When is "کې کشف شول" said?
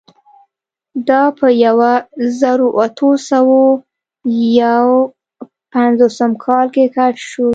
6.73-7.49